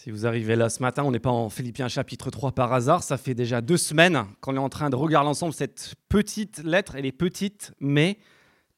[0.00, 3.02] Si vous arrivez là ce matin, on n'est pas en Philippiens chapitre 3 par hasard.
[3.02, 6.94] Ça fait déjà deux semaines qu'on est en train de regarder ensemble cette petite lettre.
[6.94, 8.20] Elle est petite, mais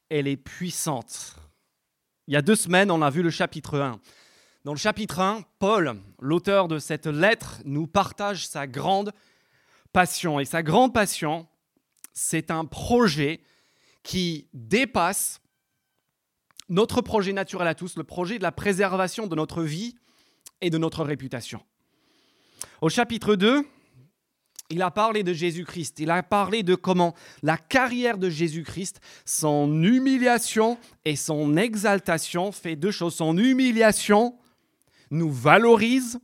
[0.09, 1.35] elle est puissante.
[2.25, 3.99] Il y a deux semaines, on a vu le chapitre 1.
[4.65, 9.11] Dans le chapitre 1, Paul, l'auteur de cette lettre, nous partage sa grande
[9.93, 10.39] passion.
[10.39, 11.47] Et sa grande passion,
[12.13, 13.41] c'est un projet
[14.01, 15.39] qui dépasse
[16.67, 19.97] notre projet naturel à tous, le projet de la préservation de notre vie
[20.61, 21.61] et de notre réputation.
[22.81, 23.65] Au chapitre 2,
[24.71, 27.13] il a parlé de Jésus-Christ, il a parlé de comment
[27.43, 33.15] la carrière de Jésus-Christ, son humiliation et son exaltation fait deux choses.
[33.15, 34.37] Son humiliation
[35.09, 36.19] nous valorise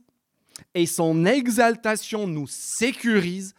[0.74, 3.54] et son exaltation nous sécurise.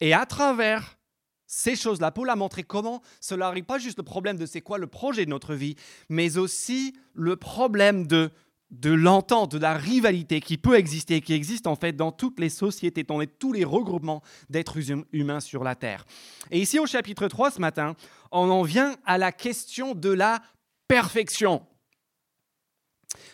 [0.00, 0.98] Et à travers
[1.46, 4.78] ces choses-là, Paul a montré comment cela n'arrive pas juste le problème de c'est quoi
[4.78, 5.76] le projet de notre vie,
[6.08, 8.30] mais aussi le problème de,
[8.72, 12.48] de l'entente, de la rivalité qui peut exister, qui existe en fait dans toutes les
[12.48, 16.04] sociétés, dans tous les regroupements d'êtres hum-, humains sur la Terre.
[16.50, 17.94] Et ici au chapitre 3 ce matin,
[18.30, 20.42] on en vient à la question de la
[20.88, 21.62] perfection.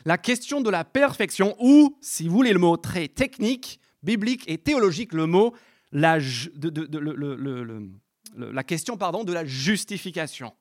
[0.04, 4.58] La question de la perfection, ou, si vous voulez le mot très technique, biblique et
[4.58, 5.54] théologique, le mot,
[5.92, 6.18] la,
[8.36, 10.52] la question pardon, de la justification.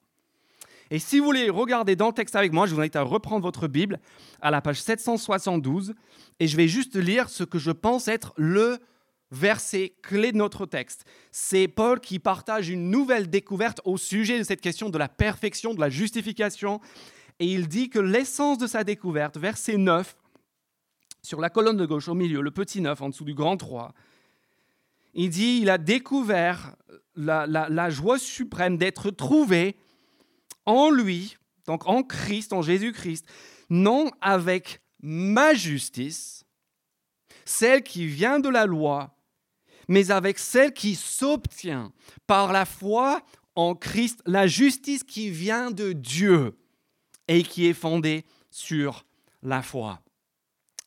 [0.90, 3.44] Et si vous voulez regarder dans le texte avec moi, je vous invite à reprendre
[3.44, 4.00] votre Bible
[4.42, 5.94] à la page 772
[6.40, 8.80] et je vais juste lire ce que je pense être le
[9.32, 11.06] verset clé de notre texte.
[11.32, 15.74] C'est Paul qui partage une nouvelle découverte au sujet de cette question de la perfection,
[15.74, 16.80] de la justification.
[17.40, 20.16] Et il dit que l'essence de sa découverte, verset 9,
[21.22, 23.94] sur la colonne de gauche au milieu, le petit 9 en dessous du grand 3,
[25.14, 26.76] il dit, il a découvert
[27.16, 29.76] la, joie suprême d'être trouvé
[30.68, 33.26] en lui, donc en Christ, en Jésus-Christ,
[33.72, 36.46] non avec ma justice,
[37.46, 39.16] celle qui vient de la loi,
[39.88, 41.92] mais avec celle qui s'obtient
[42.28, 43.24] par la foi
[43.56, 46.60] en Christ, la justice qui vient de Dieu
[47.28, 49.06] et qui est fondée sur
[49.42, 50.02] la foi.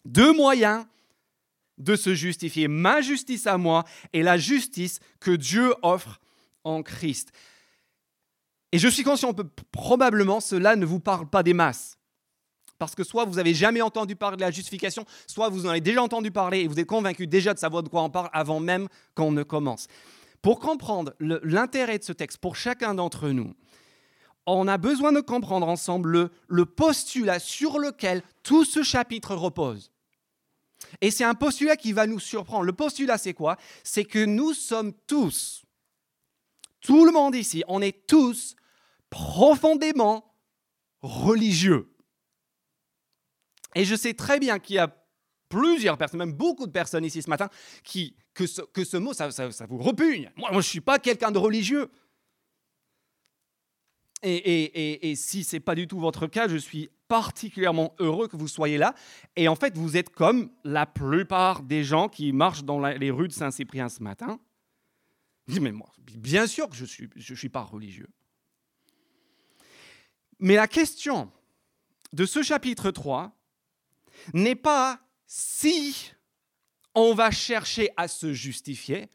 [0.05, 0.87] Deux moyens
[1.79, 2.69] de se justifier.
[2.69, 6.21] Ma justice à moi et la justice que Dieu offre
[6.63, 7.33] en Christ.
[8.73, 9.43] Et je suis conscient que
[9.73, 11.99] probablement cela ne vous parle pas des masses.
[12.79, 15.81] Parce que soit vous n'avez jamais entendu parler de la justification, soit vous en avez
[15.81, 18.61] déjà entendu parler et vous êtes convaincu déjà de savoir de quoi on parle avant
[18.61, 19.87] même qu'on ne commence.
[20.41, 23.55] Pour comprendre l'intérêt de ce texte pour chacun d'entre nous,
[24.47, 29.93] on a besoin de comprendre ensemble le, le postulat sur lequel tout ce chapitre repose.
[31.03, 32.65] Et c'est un postulat qui va nous surprendre.
[32.65, 33.59] Le postulat, c'est quoi?
[33.85, 35.63] C'est que nous sommes tous,
[36.81, 38.57] tout le monde ici, on est tous
[39.11, 40.35] profondément
[41.03, 41.93] religieux.
[43.75, 44.97] Et je sais très bien qu'il y a
[45.49, 47.49] plusieurs personnes, même beaucoup de personnes ici ce matin,
[47.85, 49.29] qui, que, ce, que ce mot, ça,
[49.69, 50.31] vous repugne.
[50.37, 51.91] Moi, je ne suis pas quelqu'un de religieux.
[54.23, 58.29] Et, et, et, si ce n'est pas du tout votre cas, je suis particulièrement heureux
[58.29, 58.95] que vous soyez là.
[59.35, 63.29] Et en fait, vous êtes comme la plupart des gens qui marchent dans les rues
[63.29, 64.39] de Saint-Cyprien ce matin.
[65.49, 68.09] Mais moi, bien sûr que je ne suis, je suis pas religieux.
[70.41, 71.31] Mais la question
[72.13, 73.33] de ce chapitre 3
[74.35, 76.13] n'est pas si
[76.95, 79.09] on va chercher à se justifier,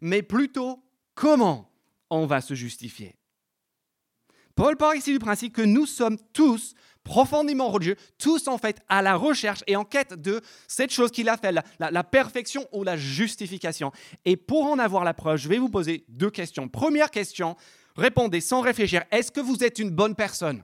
[0.00, 0.82] mais plutôt
[1.14, 1.70] comment
[2.10, 3.16] on va se justifier.
[4.54, 6.74] Paul part ici du principe que nous sommes tous
[7.04, 11.28] profondément religieux, tous en fait à la recherche et en quête de cette chose qu'il
[11.28, 13.92] a fait, la, perfection ou la justification.
[14.24, 16.68] Et pour en avoir la preuve, je vais vous poser deux questions.
[16.68, 17.56] Première question,
[17.96, 20.62] répondez sans réfléchir, est-ce que vous êtes une bonne personne?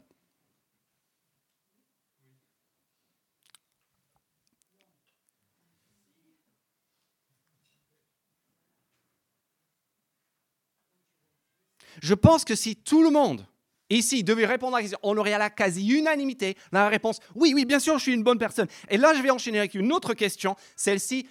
[12.03, 13.47] Je pense que si tout le monde
[13.93, 17.67] Ici, devait répondre à la question, on aurait à la quasi-unanimité la réponse oui, oui,
[17.67, 18.67] bien sûr, je suis une bonne personne.
[18.89, 21.27] Et là, je vais enchaîner avec une autre question, celle-ci,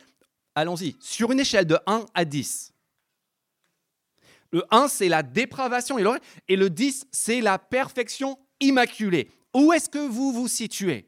[0.53, 2.70] allons-y, sur une échelle de 1 à 10.
[4.51, 5.97] Le 1, c'est la dépravation
[6.47, 9.29] et le 10, c'est la perfection immaculée.
[9.53, 11.07] Où est-ce que vous vous situez?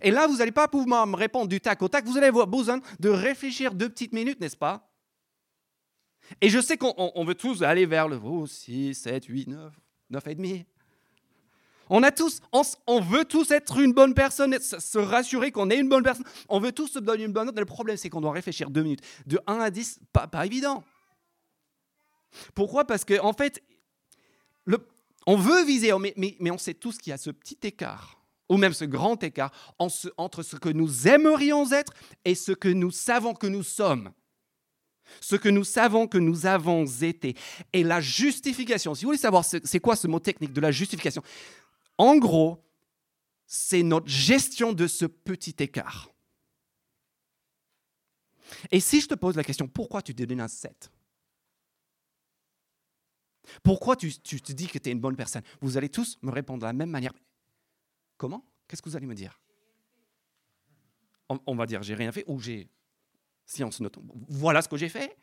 [0.00, 2.46] Et là, vous n'allez pas pouvoir me répondre du tac au tac, vous allez avoir
[2.46, 4.88] besoin de réfléchir deux petites minutes, n'est-ce pas?
[6.40, 9.72] Et je sais qu'on veut tous aller vers le 6, 7, 8, 9,
[10.10, 10.66] 9 et demi.
[11.90, 12.40] On, a tous,
[12.86, 16.24] on, veut tous être une bonne personne, se rassurer qu'on est une bonne personne.
[16.48, 17.58] On veut tous se donner une bonne note.
[17.58, 19.02] Le problème, c'est qu'on doit réfléchir deux minutes.
[19.26, 20.84] De 1 à 10, pas, pas évident.
[22.54, 22.84] Pourquoi?
[22.86, 23.62] Parce qu'en en fait,
[25.26, 28.74] on veut viser, mais on sait tous qu'il y a ce petit écart ou même
[28.74, 31.92] ce grand écart entre ce que nous aimerions être
[32.24, 34.12] et ce que nous savons que nous sommes.
[35.20, 37.34] Ce que nous savons que nous avons été.
[37.72, 41.22] Et la justification, si vous voulez savoir c'est quoi ce mot technique de la justification,
[41.98, 42.62] en gros,
[43.46, 46.10] c'est notre gestion de ce petit écart.
[48.70, 50.90] Et si je te pose la question, pourquoi tu te donnes un 7
[53.62, 55.42] Pourquoi tu, te dis que tu es une bonne personne?
[55.60, 57.12] Vous allez tous me répondre de la même manière.
[58.16, 58.44] Comment?
[58.68, 59.40] Qu'est-ce que vous allez me dire?
[61.46, 62.68] On, va dire j'ai rien fait ou j'ai
[63.46, 63.98] science note.
[64.28, 65.16] Voilà ce que j'ai fait.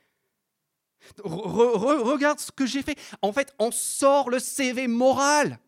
[1.24, 2.98] regarde ce que j'ai fait.
[3.22, 5.60] En fait, on sort le CV moral.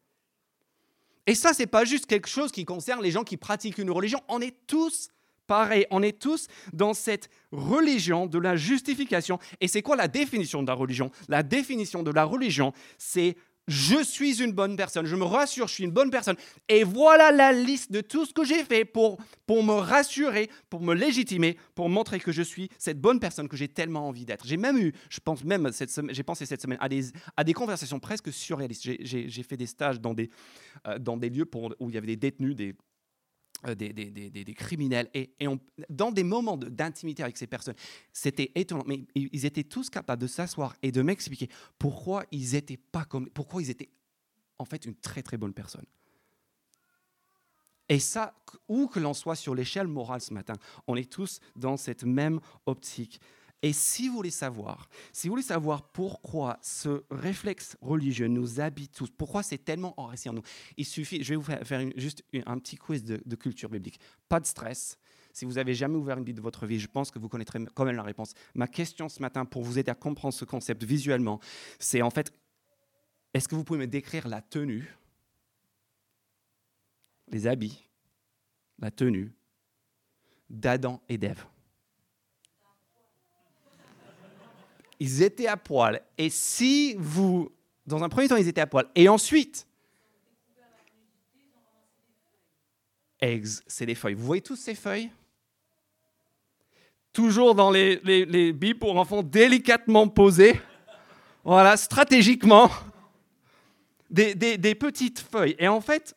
[1.27, 4.21] Et ça, c'est pas juste quelque chose qui concerne les gens qui pratiquent une religion.
[4.27, 5.09] On est tous
[5.47, 5.85] pareil.
[5.91, 9.39] On est tous dans cette religion de la justification.
[9.59, 11.11] Et c'est quoi la définition de la religion?
[11.27, 13.35] La définition de la religion, c'est
[13.67, 16.35] je suis une bonne personne, je me rassure, je suis une bonne personne.
[16.67, 20.81] Et voilà la liste de tout ce que j'ai fait pour, pour me rassurer, pour
[20.81, 24.45] me légitimer, pour montrer que je suis cette bonne personne que j'ai tellement envie d'être.
[24.45, 27.05] J'ai même eu, je pense même, cette semaine, j'ai pensé cette semaine à des,
[27.37, 28.83] à des conversations presque surréalistes.
[28.83, 30.29] J'ai fait des stages dans des,
[30.87, 31.49] euh, dans des lieux
[31.79, 32.75] où il y avait des détenus, des,
[33.63, 35.09] des, des, des, des, criminels.
[35.13, 35.47] Et, et
[35.89, 37.75] dans des moments d'intimité avec ces personnes,
[38.11, 38.83] c'était étonnant.
[38.87, 43.29] Mais ils étaient tous capables de s'asseoir et de m'expliquer pourquoi ils étaient pas comme,
[43.29, 43.89] pourquoi ils étaient
[44.57, 45.85] en fait une très très bonne personne.
[47.89, 48.33] Et ça,
[48.69, 50.53] où que l'on soit sur l'échelle morale ce matin,
[50.87, 53.19] on est tous dans cette même optique.
[53.63, 58.91] Et si vous voulez savoir, si vous voulez savoir pourquoi ce réflexe religieux nous habite
[58.93, 60.43] tous, pourquoi c'est tellement enraciné en nous,
[60.77, 63.99] il suffit, je vais vous faire, juste un petit quiz de, culture biblique.
[64.29, 64.97] Pas de stress.
[65.31, 67.59] Si vous avez jamais ouvert une Bible de votre vie, je pense que vous connaîtrez
[67.75, 68.33] quand même la réponse.
[68.55, 71.39] Ma question ce matin, pour vous aider à comprendre ce concept visuellement,
[71.79, 72.33] c'est en fait,
[73.33, 74.97] est-ce que vous pouvez me décrire la tenue,
[77.27, 77.87] les habits,
[78.79, 79.31] la tenue
[80.49, 81.45] d'Adam et d'Ève?
[85.01, 85.99] Ils étaient à poil.
[86.15, 87.51] Et si vous,
[87.87, 89.65] dans un premier temps, ils étaient à poil, et ensuite,
[93.67, 94.13] c'est des feuilles.
[94.13, 95.09] Vous voyez tous ces feuilles?
[97.13, 100.61] Toujours dans les, les, les billes pour enfants délicatement posées.
[101.43, 102.69] Voilà, stratégiquement.
[104.11, 105.55] Des, des, petites feuilles.
[105.57, 106.15] Et en fait,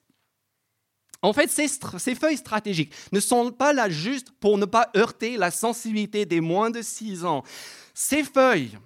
[1.25, 5.51] en fait ces, feuilles stratégiques ne sont pas là juste pour ne pas heurter la
[5.51, 7.43] sensibilité des moins de 6 ans.
[7.95, 8.79] Ces feuilles,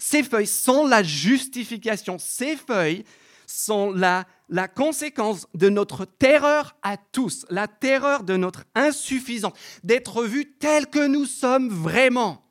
[0.00, 2.18] ces feuilles sont la justification.
[2.18, 3.04] Ces feuilles
[3.46, 9.52] sont la, la conséquence de notre terreur à tous, la terreur de notre insuffisance,
[9.84, 12.42] d'être vus tels que nous sommes vraiment,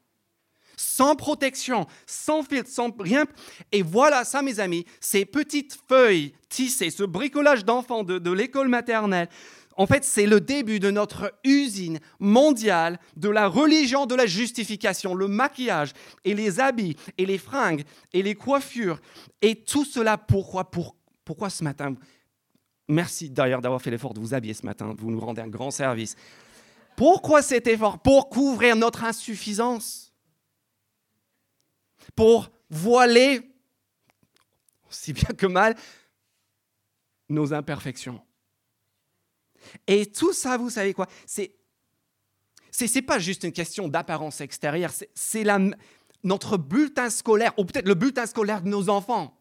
[1.00, 3.24] sans protection, sans filtre, sans rien.
[3.72, 9.30] Et voilà ça, mes amis, ces petites feuilles tissées, ce bricolage d'enfants de, l'école maternelle,
[9.78, 15.16] en fait, c'est le début de notre usine mondiale de la religion de la justification,
[15.16, 15.94] le maquillage
[16.26, 19.00] et les habits et les fringues et les coiffures.
[19.42, 20.70] Et tout cela, pourquoi,
[21.24, 21.96] pourquoi ce matin
[22.90, 25.72] Merci d'ailleurs d'avoir fait l'effort de vous habiller ce matin, vous nous rendez un grand
[25.72, 26.18] service.
[26.98, 28.00] Pourquoi cet effort?
[28.00, 30.09] Pour couvrir notre insuffisance.
[32.16, 33.42] Pour voiler,
[34.90, 35.76] si bien que mal,
[37.30, 38.22] nos imperfections.
[39.88, 41.08] Et tout ça, vous savez quoi?
[41.26, 41.56] C'est
[42.72, 45.46] c'est pas juste une question d'apparence extérieure, c'est
[46.24, 49.36] notre bulletin scolaire, ou peut-être le bulletin scolaire de nos enfants.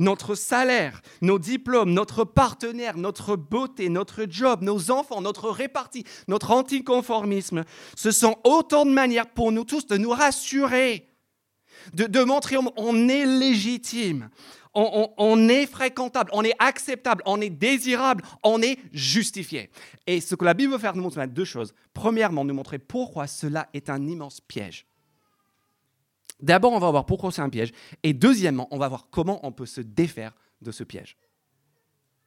[0.00, 6.50] Notre salaire, nos diplômes, notre partenaire, notre beauté, notre job, nos enfants, notre répartie, notre
[6.50, 7.64] anticonformisme,
[7.94, 11.07] ce sont autant de manières pour nous tous de nous rassurer,
[11.94, 14.30] de, montrer qu'on est légitime,
[14.74, 19.70] on, est fréquentable, on est acceptable, on est désirable, on est justifié.
[20.06, 21.74] Et ce que la Bible veut faire nous montrer deux choses.
[21.94, 24.86] Premièrement, nous montrer pourquoi cela est un immense piège.
[26.40, 27.72] D'abord, on va voir pourquoi c'est un piège.
[28.02, 31.16] Et deuxièmement, on va voir comment on peut se défaire de ce piège.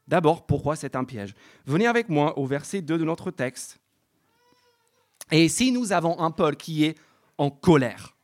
[0.07, 1.33] D'abord, pourquoi c'est un piège
[1.65, 3.79] Venez avec moi au verset 2 de notre texte.
[5.31, 6.97] Et ici, nous avons un Paul qui est
[7.37, 8.17] en colère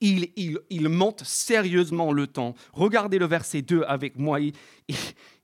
[0.00, 2.54] il, monte sérieusement le temps.
[2.72, 4.52] Regardez le verset 2 avec moi, il,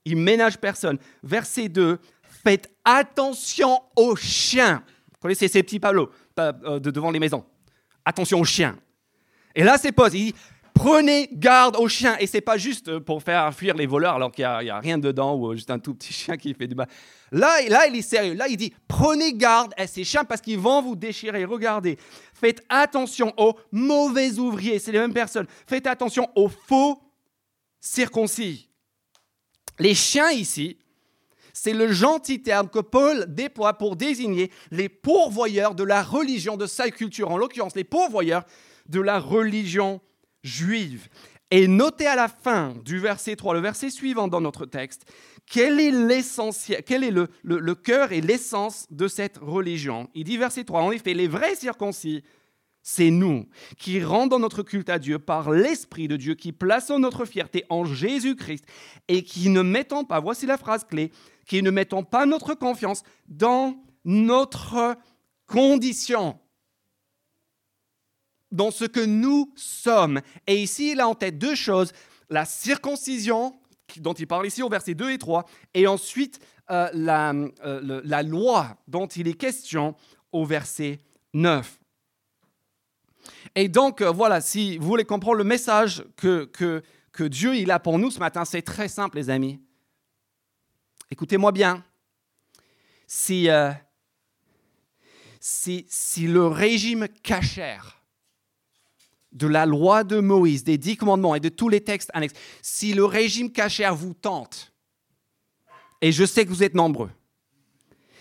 [0.04, 0.98] il, ménage personne.
[1.22, 4.82] Verset 2, faites attention aux chiens.
[5.12, 7.44] Vous connaissez ces petits tableaux euh, de devant les maisons.
[8.04, 8.76] Attention aux chiens.
[9.54, 10.14] Et là, c'est pause.
[10.14, 10.34] Il dit,
[10.74, 12.16] prenez garde aux chiens.
[12.18, 15.36] Et c'est pas juste pour faire fuir les voleurs alors qu'il n'y a, rien dedans
[15.36, 16.88] ou juste un tout petit chien qui fait du mal.
[17.30, 18.34] Là, là, il est sérieux.
[18.34, 21.44] Là, il dit, prenez garde à ces chiens parce qu'ils vont vous déchirer.
[21.44, 21.98] Regardez,
[22.42, 25.46] Faites attention aux mauvais ouvriers, c'est les mêmes personnes.
[25.64, 27.00] Faites attention aux faux
[27.80, 28.68] circoncis.
[29.78, 30.76] Les chiens ici,
[31.54, 36.66] C'est le gentil terme que Paul déploie pour désigner les pourvoyeurs de la religion de
[36.66, 38.42] sa culture, en l'occurrence les pourvoyeurs
[38.88, 40.00] de la religion
[40.42, 41.08] juive.
[41.50, 45.04] Et notez à la fin du verset 3, le verset suivant dans notre texte,
[45.50, 50.08] quel est l'essentiel, quel est le, le cœur et l'essence de cette religion?
[50.14, 52.22] Il dit verset 3, en effet, les vrais circoncis
[52.82, 53.46] c'est nous
[53.78, 57.84] qui rendons notre culte à Dieu par l'Esprit de Dieu, qui plaçons notre fierté en
[57.84, 58.64] Jésus-Christ
[59.08, 61.12] et qui ne mettons pas, voici la phrase clé,
[61.46, 64.96] qui ne mettons pas notre confiance dans notre
[65.46, 66.38] condition,
[68.52, 70.20] dans ce que nous sommes.
[70.46, 71.92] Et ici, il a en tête deux choses,
[72.30, 73.58] la circoncision,
[73.96, 75.44] dont il parle ici au verset 2 et 3,
[75.74, 76.38] et ensuite
[76.70, 77.32] euh, la,
[77.64, 79.94] euh, la loi dont il est question
[80.30, 81.00] au verset
[81.34, 81.78] 9.
[83.54, 86.82] Et donc, euh, voilà, si vous voulez comprendre le message que, que,
[87.24, 89.60] Dieu il a pour nous ce matin, c'est très simple, les amis.
[91.10, 91.84] Écoutez-moi bien.
[93.06, 93.48] Si,
[95.38, 98.01] si, si, le régime cachère
[99.32, 102.92] de la loi de Moïse, des dix commandements et de tous les textes annexes, si
[102.92, 104.72] le régime cachère vous tente,
[106.00, 107.10] et je sais que vous êtes nombreux,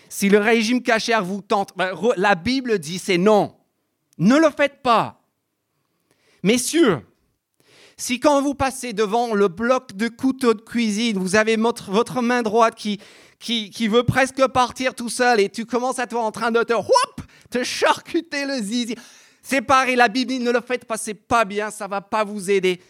[0.08, 3.54] si le régime cachère vous tente, ben, la Bible dit c'est non.
[4.18, 5.22] Ne le faites pas.
[6.42, 7.00] Messieurs,
[7.96, 12.42] si quand vous passez devant le bloc de couteau de cuisine, vous avez votre, main
[12.42, 13.00] droite qui,
[13.38, 17.64] qui, veut presque partir tout seul et tu commences à toi en train de te
[17.64, 18.96] charcuter le zizi,
[19.42, 22.80] c'est la Bible, ne le faites pas, c'est pas bien, ça va pas vous aider.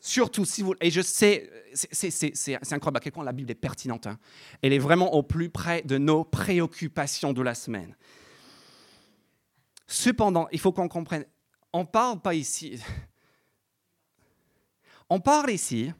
[0.00, 0.74] Surtout si vous...
[0.80, 4.06] Et je sais, c'est incroyable à quel point la Bible est pertinente.
[4.06, 4.18] Hein.
[4.62, 7.94] Elle est vraiment au plus près de nos préoccupations de la semaine.
[9.86, 11.24] Cependant, il faut qu'on comprenne,
[11.72, 12.80] on parle pas ici.
[15.10, 15.90] On parle ici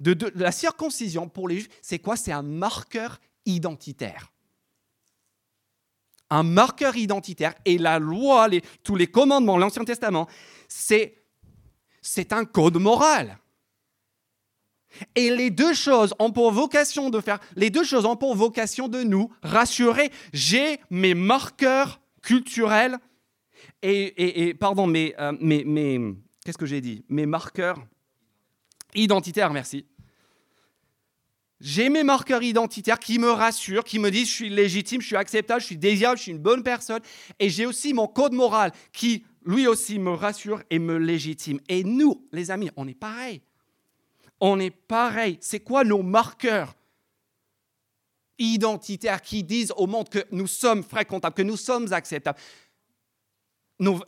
[0.00, 1.68] de, la circoncision pour les Juifs.
[1.80, 2.16] C'est quoi?
[2.16, 4.32] C'est un marqueur identitaire.
[6.34, 7.54] Un marqueur identitaire.
[7.66, 8.48] Et la loi,
[8.82, 10.26] tous les commandements, l'Ancien Testament,
[10.66, 11.22] c'est,
[12.00, 13.38] c'est un code moral.
[15.14, 18.88] Et les deux choses ont pour vocation de faire, les deux choses ont pour vocation
[18.88, 20.10] de nous rassurer.
[20.32, 22.98] J'ai mes marqueurs culturels
[23.82, 26.12] et, pardon, mes, euh,
[26.44, 27.04] qu'est-ce que j'ai dit?
[27.10, 27.78] Mes marqueurs
[28.94, 29.84] identitaires, merci.
[31.64, 35.16] J'ai mes marqueurs identitaires qui me rassurent, qui me disent je suis légitime, je suis
[35.16, 37.00] acceptable, je suis désirable, je suis une bonne personne.
[37.38, 41.60] Et j'ai aussi mon code moral qui, lui aussi, me rassure et me légitime.
[41.68, 43.42] Et nous, les amis, on est pareil.
[44.40, 45.38] On est pareil.
[45.40, 46.74] C'est quoi nos marqueurs
[48.38, 52.40] identitaires qui disent au monde que nous sommes fréquentables, que nous sommes acceptables?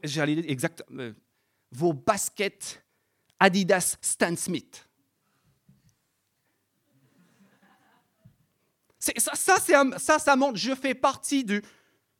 [0.02, 1.12] J'allais exactement, euh,
[1.70, 2.84] vos baskets
[3.38, 4.84] Adidas Stan Smith.
[9.18, 9.58] Ça, ça,
[9.99, 11.44] ça, ça montre, je fais partie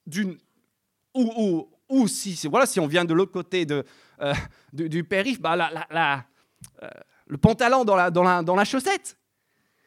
[0.07, 0.39] d'une...
[1.15, 3.85] Ou, ou, ou, si, voilà, si on vient de l'autre côté de,
[4.21, 4.35] euh,
[4.73, 6.27] du, périph', bah, la, la,
[6.83, 6.89] euh,
[7.27, 9.17] le pantalon dans la, dans, la, dans la chaussette.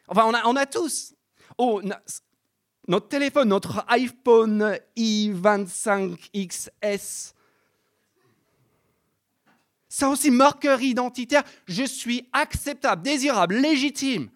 [0.08, 1.13] Enfin, on a, on a tous.
[1.58, 1.82] Oh,
[2.88, 7.34] notre téléphone, notre iPhone i25XS
[9.98, 11.44] ça aussi marqueur identitaire.
[11.66, 14.30] Je suis acceptable, désirable, légitime.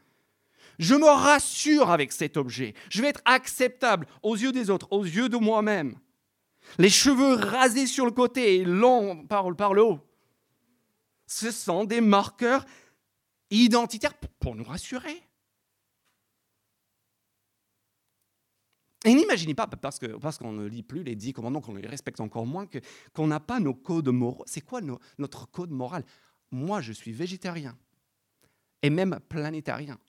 [0.82, 2.74] Je me rassure avec cet objet.
[2.90, 5.96] Je vais être acceptable aux yeux des autres, aux yeux de moi-même.
[6.80, 10.00] Les cheveux rasés sur le côté et longs par, par le haut.
[11.28, 12.66] Ce sont des marqueurs
[13.52, 15.22] identitaires pour nous rassurer.
[19.06, 22.48] Et n'imaginez pas, parce qu'on ne lit plus les dix commandements, qu'on les respecte encore
[22.48, 22.68] moins,
[23.14, 24.46] qu'on n'a pas nos codes moraux.
[24.48, 24.82] C'est quoi
[25.20, 26.04] notre code moral?
[26.50, 27.78] Moi, je suis végétarien
[28.82, 30.00] et même planétarien.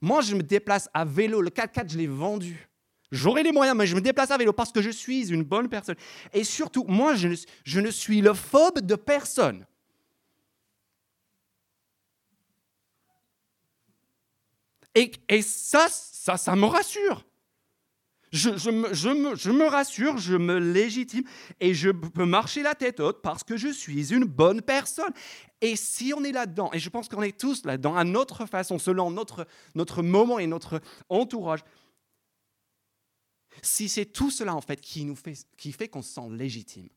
[0.00, 1.40] Moi, je me déplace à vélo.
[1.40, 2.68] Le 4x4, je l'ai vendu.
[3.12, 5.68] J'aurai les moyens, mais je me déplace à vélo parce que je suis une bonne
[5.68, 5.96] personne.
[6.32, 9.64] Et surtout, moi, je ne, suis le phobe de personne.
[14.94, 17.24] Et, et ça, ça, ça me rassure.
[18.36, 21.24] Je, me, rassure, je me légitime
[21.60, 25.12] et je peux marcher la tête haute parce que je suis une bonne personne.
[25.60, 28.78] Et si on est là-dedans, et je pense qu'on est tous là-dedans, à notre façon,
[28.78, 31.60] selon notre, moment et notre entourage,
[33.62, 36.88] si c'est tout cela en fait, qui fait qu'on se sent légitime,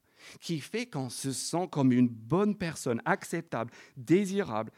[0.42, 4.72] qui fait qu'on se sent comme une bonne personne, acceptable, désirable,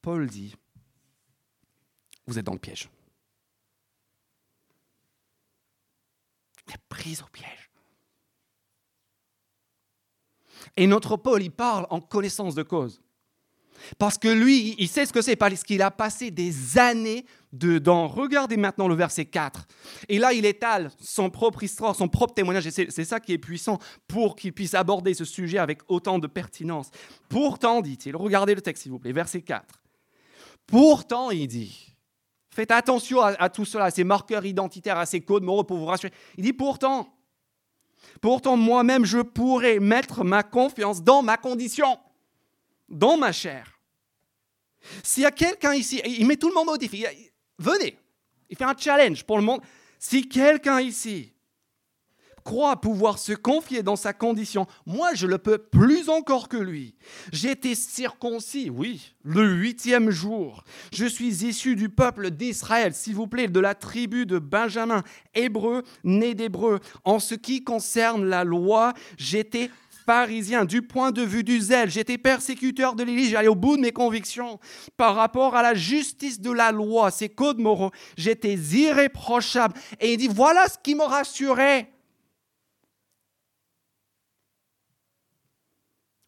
[0.00, 0.54] Paul dit,
[2.26, 2.88] vous êtes dans le piège.
[6.88, 7.70] Prise au piège.
[10.76, 13.00] Et notre Paul, il parle en connaissance de cause.
[13.98, 18.08] Parce que lui, il sait ce que c'est, parce qu'il a passé des années dedans.
[18.08, 19.66] Regardez maintenant le verset 4.
[20.08, 22.66] Et là, il étale son propre histoire, son propre témoignage.
[22.66, 26.26] Et c'est ça qui est puissant pour qu'il puisse aborder ce sujet avec autant de
[26.26, 26.90] pertinence.
[27.28, 29.64] Pourtant, dit-il, regardez le texte s'il vous plaît, verset 4.
[30.66, 31.87] Pourtant, il dit,
[32.58, 35.84] faites attention à, tout cela, à ces marqueurs identitaires, à ces codes moraux pour vous
[35.86, 36.12] rassurer.
[36.36, 37.16] Il dit pourtant,
[38.20, 42.00] pourtant moi-même, je pourrais mettre ma confiance dans ma condition
[42.88, 43.78] dans ma chair.
[45.04, 47.04] S'il y a quelqu'un ici, il met tout le monde au défi,
[47.58, 47.96] venez,
[48.50, 49.60] il fait un challenge pour le monde.
[50.00, 51.32] Si quelqu'un ici
[52.48, 56.94] croit pouvoir se confier dans sa condition, moi je le peux plus encore que lui.
[57.30, 60.64] J'ai été circoncis, oui, le huitième jour.
[60.90, 65.02] Je suis issu du peuple d'Israël, s'il vous plaît, de la tribu de Benjamin,
[65.34, 66.80] hébreu, né d'hébreu.
[67.04, 69.70] En ce qui concerne la loi, j'étais
[70.06, 73.82] pharisien, du point de vue du zèle, j'étais persécuteur de l'Église, j'allais au bout de
[73.82, 74.58] mes convictions.
[74.96, 79.74] Par rapport à la justice de la loi, ces codes moraux, j'étais irréprochable.
[80.00, 81.92] Et il dit, voilà ce qui me rassurait.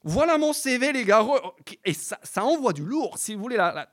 [0.03, 1.27] Voilà mon CV, les gars.
[1.85, 3.89] Et ça, envoie du lourd, si vous voulez, la,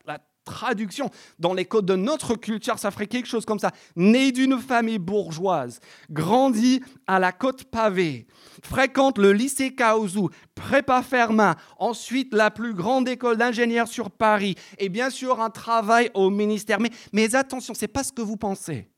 [0.47, 3.71] traduction dans les codes de notre culture, ça ferait quelque chose comme ça.
[3.97, 8.27] Né d'une famille bourgeoise, grandi à la côte pavée,
[8.63, 14.87] fréquente le lycée Kaozu, prépa Fermat, ensuite la plus grande école d'ingénieurs sur Paris, et
[14.87, 16.79] bien sûr un travail au ministère.
[16.79, 18.89] Mais, mais attention, c'est pas ce que vous pensez.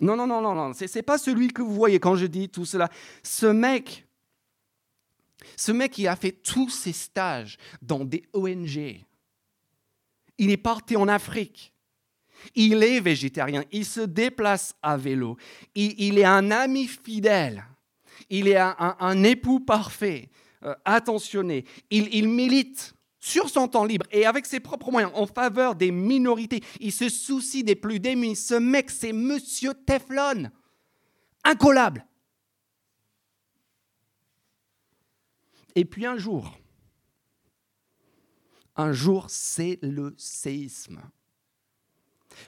[0.00, 2.64] Non, non, non, non, non, c'est pas celui que vous voyez quand je dis tout
[2.64, 2.88] cela.
[3.22, 4.03] Ce mec,
[5.56, 9.04] ce mec qui a fait tous ses stages dans des ONG,
[10.38, 11.72] il est parti en Afrique.
[12.54, 15.38] Il est végétarien, il se déplace à vélo,
[15.74, 17.64] il, est un ami fidèle,
[18.28, 20.28] il est un, époux parfait,
[20.62, 25.26] euh, attentionné, il, il milite sur son temps libre et avec ses propres moyens en
[25.26, 26.62] faveur des minorités.
[26.78, 28.36] Il se soucie des plus démunis.
[28.36, 30.50] Ce mec, c'est Monsieur Teflon.
[31.42, 32.04] Incollable.
[35.74, 36.56] Et puis un jour,
[38.76, 41.00] un jour, c'est le séisme.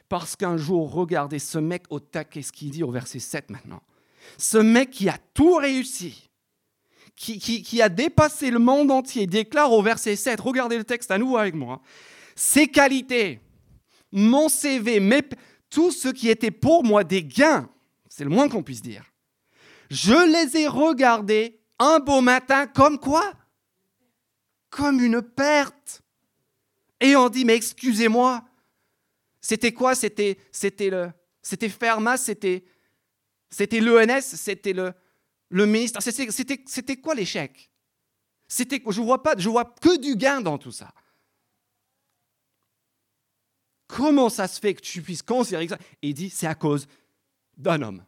[0.09, 3.83] Parce qu'un jour, regardez ce mec au taquet, ce qu'il dit au verset 7 maintenant?
[4.37, 6.29] Ce mec qui a tout réussi,
[7.15, 11.37] qui, a dépassé le monde entier, déclare au verset 7, regardez le texte à nouveau
[11.37, 11.81] avec moi,
[12.35, 13.41] ses qualités,
[14.13, 15.01] mon CV,
[15.71, 17.71] tout ce qui était pour moi des gains,
[18.09, 19.05] c'est le moins qu'on puisse dire.
[19.91, 23.33] Je les ai regardés un beau matin comme quoi?
[24.71, 26.03] Comme une perte.
[27.01, 28.45] Et on dit, mais excusez-moi,
[29.41, 29.95] c'était quoi?
[29.95, 31.11] C'était c'était le
[31.43, 32.65] c'était Fermat, c'était
[33.51, 34.93] c'était l'ENS, c'était le
[35.51, 36.01] le ministre.
[36.01, 37.71] C'était c'était quoi l'échec?
[38.49, 40.93] C'était je vois pas, je vois que du gain dans tout ça.
[43.87, 45.79] Comment ça se fait que tu puisses considérer ça?
[46.03, 46.89] Et il dit, c'est à cause
[47.57, 48.05] d'un homme.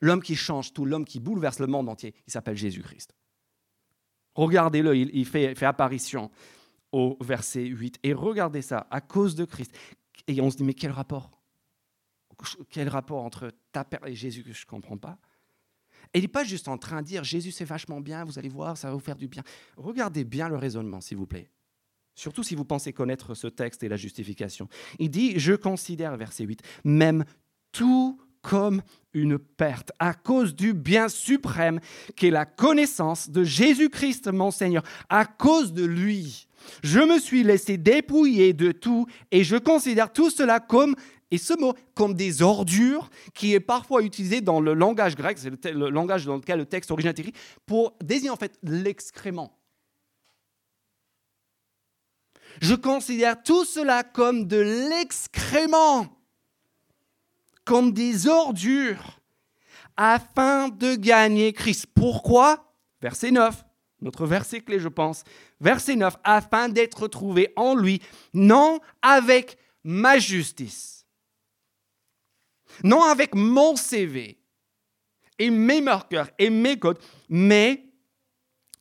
[0.00, 3.14] L'homme qui change tout, l'homme qui bouleverse le monde entier, il s'appelle Jésus-Christ.
[4.34, 6.30] Regardez-le, il, fait, apparition
[6.92, 8.00] au verset 8.
[8.02, 9.72] Et regardez ça, à cause de Christ.
[10.26, 11.30] Et on se dit, mais quel rapport?
[12.68, 15.18] Quel rapport entre ta père et Jésus que je ne comprends pas?
[16.12, 18.50] Et il n'est pas juste en train de dire, Jésus c'est vachement bien, vous allez
[18.50, 19.42] voir, ça va vous faire du bien.
[19.76, 21.50] Regardez bien le raisonnement, s'il vous plaît.
[22.14, 24.68] Surtout si vous pensez connaître ce texte et la justification.
[24.98, 27.24] Il dit, je considère, verset 8, même
[27.72, 28.80] tout comme
[29.12, 31.80] une perte à cause du bien suprême
[32.14, 34.84] qui est la connaissance de Jésus-Christ mon Seigneur.
[35.08, 36.46] À cause de lui,
[36.84, 40.94] je me suis laissé dépouiller de tout et je considère tout cela comme,
[41.32, 45.72] et ce mot, comme des ordures qui est parfois utilisé dans le langage grec, c'est
[45.72, 47.34] le, langage dans lequel le texte original est écrit,
[47.66, 49.58] pour désigner en fait l'excrément.
[52.62, 56.15] Je considère tout cela comme de l'excrément
[57.66, 59.20] comme des ordures
[59.96, 61.86] afin de gagner Christ.
[61.94, 62.72] Pourquoi?
[63.02, 63.64] Verset 9,
[64.00, 65.24] notre verset clé, je pense.
[65.60, 68.00] Verset 9, afin d'être trouvé en lui,
[68.32, 71.06] non avec ma justice,
[72.82, 74.38] non avec mon CV
[75.38, 76.98] et mes marqueurs et mes codes,
[77.28, 77.85] mais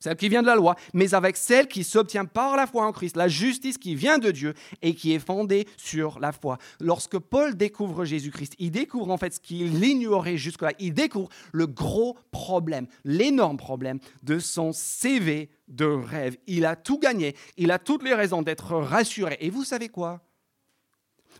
[0.06, 2.92] celle qui vient de la loi, mais avec celle qui s'obtient par la foi en
[2.92, 6.58] Christ, la justice qui vient de Dieu et qui est fondée sur la foi.
[6.80, 11.66] Lorsque Paul découvre Jésus-Christ, il découvre en fait ce qu'il ignorait jusque-là, il découvre le
[11.66, 16.38] gros problème, l'énorme problème de son CV de rêve.
[16.46, 19.38] Il a tout gagné, il a toutes les raisons d'être rassuré.
[19.40, 20.22] Et vous savez quoi?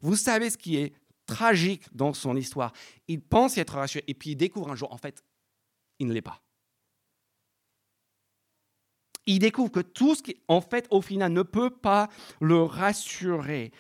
[0.02, 0.94] Vous savez ce qui est
[1.28, 2.74] tragique dans son histoire.
[3.08, 5.24] Il pense y être rassuré et puis il découvre un jour, en fait,
[6.00, 6.45] il ne l'est pas
[9.26, 12.10] il découvre que tout ce qui, en fait, au final, ne peut pas
[12.42, 13.72] le rassurer.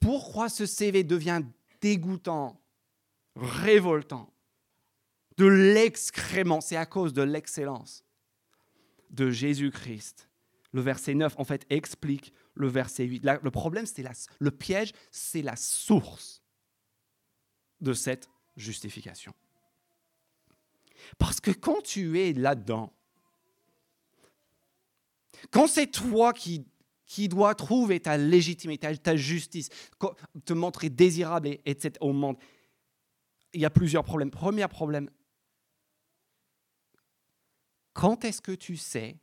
[0.00, 1.42] Pourquoi ce CV devient
[1.80, 2.60] dégoûtant,
[3.36, 4.32] révoltant,
[5.36, 8.04] de l'excrément C'est à cause de l'excellence
[9.10, 10.28] de Jésus-Christ.
[10.72, 13.24] Le verset 9, en fait, explique le verset 8.
[13.42, 14.04] le problème, c'est
[14.38, 16.42] le piège, c'est la source
[17.80, 19.32] de cette justification.
[21.18, 22.92] Parce que quand tu es là-dedans,
[25.50, 26.66] quand c'est toi qui,
[27.06, 29.68] qui dois trouver ta légitimité, ta justice,
[30.44, 32.36] te montrer désirable et, au monde,
[33.52, 34.30] il y a plusieurs problèmes.
[34.30, 35.10] Premier problème,
[37.92, 39.18] quand est-ce que tu sais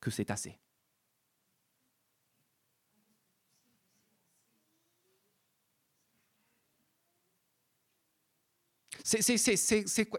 [0.00, 0.58] que c'est assez?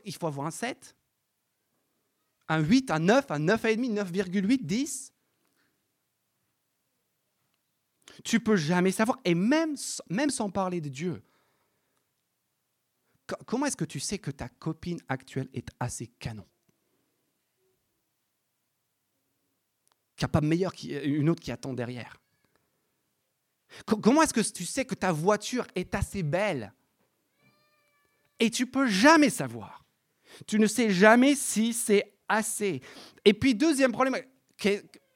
[0.06, 0.96] Il faut avoir un 7
[2.48, 5.14] Un 8, un 9, un 9,5, 9,8, 10
[8.24, 9.20] Tu peux jamais savoir.
[9.24, 9.76] Et même,
[10.10, 11.24] même sans parler de Dieu,
[13.46, 16.46] comment est-ce que tu sais que ta copine actuelle est assez canon?
[20.16, 22.22] Qu'il n'y a pas meilleur qu'une autre qui attend derrière
[23.86, 26.74] Comment est-ce que tu sais que ta voiture est assez belle?
[28.40, 29.86] Et tu peux jamais savoir.
[30.48, 32.82] Tu ne sais jamais si c'est assez.
[33.26, 34.16] Et puis, deuxième problème,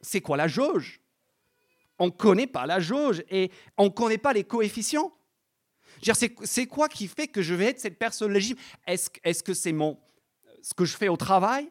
[0.01, 0.99] c'est quoi la jauge?
[1.97, 5.13] On ne connaît pas la jauge et on ne connaît pas les coefficients.
[6.43, 8.57] C'est quoi qui fait que je vais être cette personne légitime?
[8.85, 9.73] Est-ce que c'est
[10.61, 11.69] ce que je fais au travail?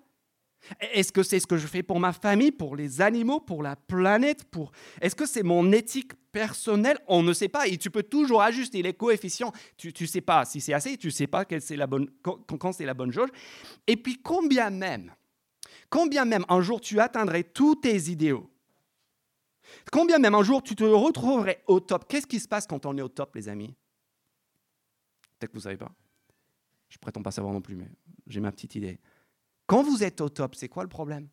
[0.81, 3.77] Est-ce que c'est ce que je fais pour ma famille, pour les animaux, pour la
[3.77, 4.73] planète pour...
[5.03, 7.69] Est-ce que c'est mon éthique personnel, on ne sait pas.
[7.69, 9.53] Et tu peux toujours ajuster les coefficients.
[9.77, 12.73] Tu ne sais pas si c'est assez, tu ne sais pas quelle la bonne, quand,
[12.73, 13.31] c'est la bonne jauge.
[13.87, 15.13] Et puis combien même,
[15.95, 18.51] combien même un jour tu atteindrais tous tes idéaux,
[19.93, 22.07] combien même un jour tu te retrouverais au top?
[22.09, 23.77] Qu'est-ce qui se passe quand on est au top, les amis?
[25.39, 25.93] Peut-être que vous ne savez pas.
[26.89, 27.87] Je prétends pas savoir non plus, mais
[28.27, 28.99] j'ai ma petite idée.
[29.67, 31.29] Quand vous êtes au top, c'est quoi le problème?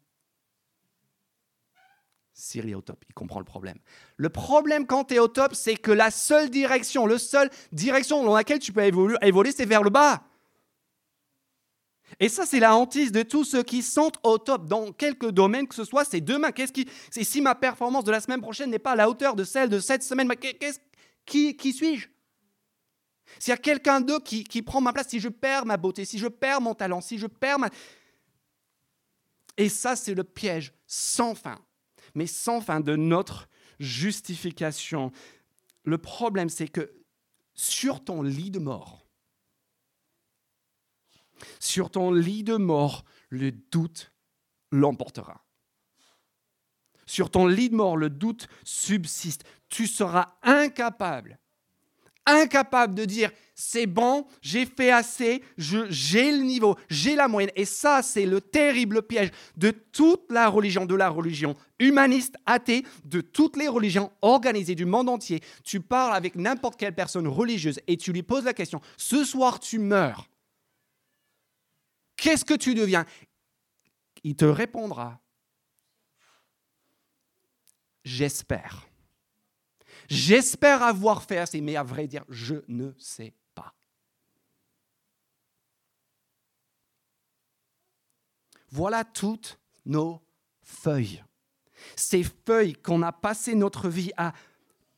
[2.32, 3.80] Cyril est au top, il comprend le problème.
[4.18, 8.24] Le problème quand tu es au top, c'est que la seule direction, le seule direction
[8.24, 10.24] dans laquelle tu peux évoluer c'est vers le bas.
[12.20, 15.68] Et ça, c'est la hantise de tous ceux qui sont au top dans quelques domaines
[15.68, 16.06] que ce soit.
[16.06, 16.52] C'est demain.
[16.52, 19.36] Qu'est-ce qui, c'est si ma performance de la semaine prochaine n'est pas à la hauteur
[19.36, 20.30] de celle de cette semaine,
[21.26, 22.08] qui, qui suis-je?
[23.40, 26.06] S'il y a quelqu'un d'autre qui, qui prend ma place, si je perds ma beauté,
[26.06, 27.70] si je perds mon talent, si je perds ma...
[29.58, 31.60] Et ça, c'est le piège sans fin
[32.16, 33.48] mais sans fin de notre
[33.80, 35.12] justification.
[35.84, 36.94] Le problème, c'est que
[37.54, 39.01] sur ton lit de mort,
[41.60, 44.12] sur ton lit de mort, le doute
[44.72, 45.44] l'emportera.
[47.06, 49.44] Sur ton lit de mort, le doute subsiste.
[49.70, 51.40] Tu seras incapable
[52.26, 57.52] incapable de dire c'est bon, j'ai fait assez, j'ai le niveau, j'ai la moyenne.
[57.56, 62.84] Et ça, c'est le terrible piège de toute la religion, de la religion humaniste, athée,
[63.06, 65.42] de toutes les religions organisées du monde entier.
[65.64, 69.60] Tu parles avec n'importe quelle personne religieuse et tu lui poses la question, ce soir
[69.60, 70.28] tu meurs,
[72.22, 73.06] qu'est-ce que tu deviens?
[74.24, 75.20] Il te répondra,
[78.06, 78.88] j'espère.
[80.08, 83.74] J'espère avoir fait assez, mais à vrai dire, je ne sais pas.
[88.70, 90.22] Voilà toutes nos
[90.62, 91.24] feuilles.
[91.96, 94.34] Ces feuilles qu'on a passé notre vie à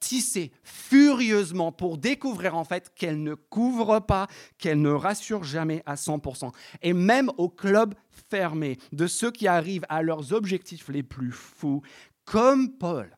[0.03, 5.95] tisser furieusement pour découvrir en fait qu'elles ne couvrent pas, qu'elles ne rassurent jamais à
[5.95, 6.51] 100%.
[6.81, 7.95] Et même au club
[8.29, 11.81] fermé de ceux qui arrivent à leurs objectifs les plus fous,
[12.25, 13.15] comme Paul,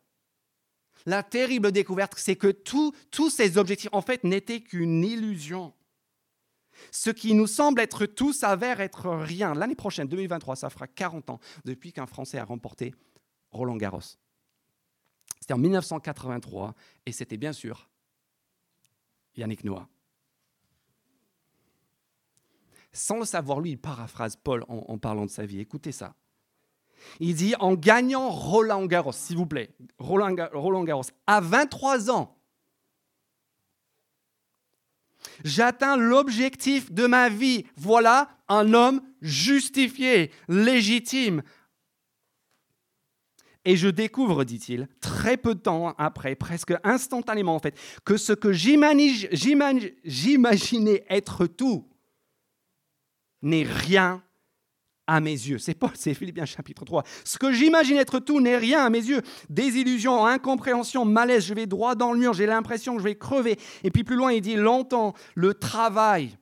[1.06, 5.72] la terrible découverte, c'est que tous ces objectifs, en fait, n'étaient qu'une illusion.
[6.90, 9.54] Ce qui nous semble être tout s'avère être rien.
[9.54, 12.94] L'année prochaine, 2023, ça fera 40 ans depuis qu'un Français a remporté
[13.50, 14.18] Roland Garros.
[15.46, 16.74] C'était en 1983
[17.06, 17.88] et c'était bien sûr
[19.36, 19.86] Yannick Noah.
[22.90, 25.60] Sans le savoir, lui, il paraphrase Paul en parlant de sa vie.
[25.60, 26.16] Écoutez ça.
[27.20, 32.36] Il dit en gagnant Roland Garros, s'il vous plaît, Roland, Garros, à 23 ans,
[35.44, 37.66] j'atteins l'objectif de ma vie.
[37.76, 41.44] Voilà un homme justifié, légitime.
[43.66, 48.32] Et je découvre, dit-il, très peu de temps après, presque instantanément en fait, que ce
[48.32, 49.26] que j'imaginais
[51.10, 51.84] être tout
[53.42, 54.22] n'est rien
[55.08, 55.58] à mes yeux.
[55.58, 57.02] C'est Paul, c'est Philippiens chapitre 3.
[57.24, 59.22] Ce que j'imagine être tout n'est rien à mes yeux.
[59.50, 63.58] Désillusion, incompréhension, malaise, je vais droit dans le mur, j'ai l'impression que je vais crever.
[63.82, 66.36] Et puis plus loin, il dit longtemps, le travail,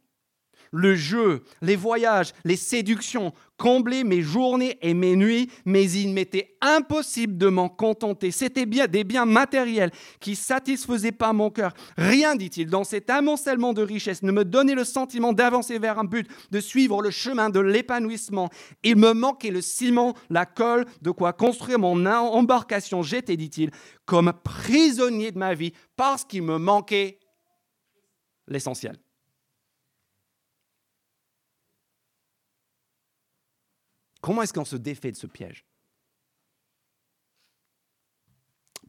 [0.74, 6.56] le jeu, les voyages, les séductions comblaient mes journées et mes nuits, mais il m'était
[6.60, 8.32] impossible de m'en contenter.
[8.32, 11.72] C'était bien des biens matériels qui satisfaisaient pas mon cœur.
[11.96, 16.04] Rien, dit-il, dans cet amoncellement de richesses ne me donnait le sentiment d'avancer vers un
[16.04, 18.50] but, de suivre le chemin de l'épanouissement.
[18.82, 23.02] Il me manquait le ciment, la colle, de quoi construire mon embarcation.
[23.02, 23.70] J'étais, dit-il,
[24.06, 27.20] comme prisonnier de ma vie parce qu'il me manquait
[28.48, 29.03] l'essentiel.
[34.24, 35.66] Comment est-ce qu'on se défait de ce piège?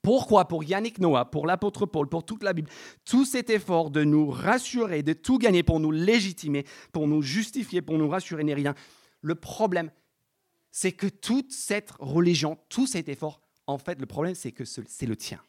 [0.01, 0.47] Pourquoi?
[0.47, 2.69] Pour Yannick Noah, pour l'apôtre Paul, pour toute la Bible,
[3.03, 7.81] tout cet effort de nous rassurer, de tout gagner pour nous légitimer, pour nous justifier,
[7.81, 8.75] pour nous rassurer n'est rien.
[9.19, 9.91] Le problème,
[10.71, 15.05] c'est que toute cette religion, tout cet effort, en fait, le problème, c'est que c'est
[15.05, 15.41] le tien.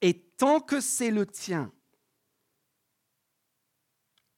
[0.00, 1.72] Et tant que c'est le tien,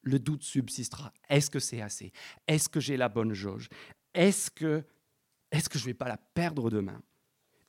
[0.08, 1.12] le doute subsistera.
[1.28, 2.12] Est-ce que c'est assez?
[2.46, 3.68] Est-ce que j'ai la bonne jauge?
[4.14, 4.84] Est-ce que,
[5.50, 7.00] est que je ne vais pas la perdre demain?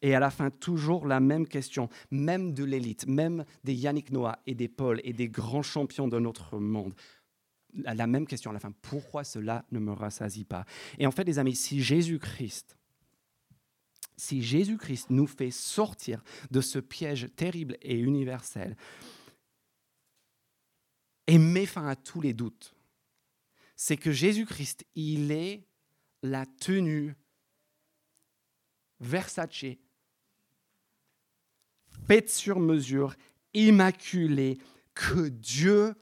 [0.02, 4.40] Et à la fin, toujours la même question, même de l'élite, même des Yannick Noah
[4.48, 6.94] et des Paul et des grands champions de notre monde.
[7.74, 10.66] La même question à la fin, pourquoi cela ne me rassasie pas?
[10.98, 12.78] Et en fait, les amis, si Jésus-Christ,
[14.16, 18.76] si Jésus-Christ nous fait sortir de ce piège terrible et universel,
[21.30, 22.74] et met fin à tous les doutes,
[23.76, 25.68] c'est que Jésus-Christ, il est
[26.24, 27.16] la tenue
[29.00, 29.78] Versace,
[32.08, 33.16] faite sur mesure,
[33.54, 34.58] immaculée,
[34.96, 35.94] que Dieu